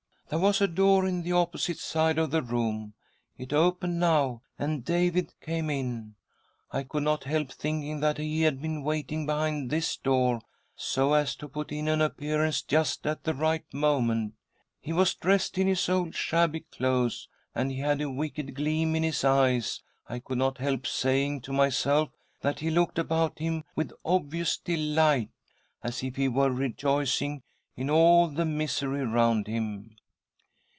"There 0.31 0.39
was 0.39 0.61
a 0.61 0.67
door 0.69 1.05
in 1.09 1.23
the 1.23 1.33
opposite 1.33 1.77
side 1.79 2.17
of 2.17 2.31
the 2.31 2.41
room; 2.41 2.93
it 3.37 3.51
opened 3.51 3.99
now 3.99 4.43
and 4.57 4.85
David 4.85 5.33
came 5.41 5.69
in. 5.69 6.15
I 6.71 6.83
could 6.83 7.03
not 7.03 7.25
help 7.25 7.51
thinking 7.51 7.99
that 7.99 8.17
he 8.17 8.43
had 8.43 8.61
been 8.61 8.81
waiting 8.81 9.25
behind 9.25 9.69
this 9.69 9.97
door, 9.97 10.39
so 10.73 11.11
as 11.11 11.35
to 11.35 11.49
put 11.49 11.73
in 11.73 11.89
an 11.89 11.99
appearance 12.01 12.61
just 12.61 13.05
at 13.05 13.25
the 13.25 13.33
right 13.33 13.65
moment. 13.73 14.33
He 14.79 14.93
was 14.93 15.15
dressed 15.15 15.57
in 15.57 15.67
his 15.67 15.89
old 15.89 16.15
shabby 16.15 16.61
clothes, 16.61 17.27
and 17.53 17.69
he 17.69 17.79
had 17.79 17.99
a 17.99 18.09
wicked 18.09 18.55
gleam 18.55 18.95
in 18.95 19.03
his 19.03 19.25
eyes. 19.25 19.81
I 20.07 20.19
could 20.19 20.37
not 20.37 20.59
help 20.59 20.87
saying 20.87 21.41
to 21.41 21.51
myself 21.51 22.07
that 22.39 22.59
he 22.61 22.71
looked 22.71 22.97
about 22.97 23.37
him 23.39 23.65
with 23.75 23.91
obvious 24.05 24.57
delight, 24.57 25.31
as 25.83 26.01
if 26.05 26.15
he 26.15 26.29
were 26.29 26.51
rejoicing 26.51 27.43
in 27.75 27.89
all 27.89 28.29
the 28.29 28.45
misery 28.45 29.05
round 29.05 29.47
him. 29.47 29.97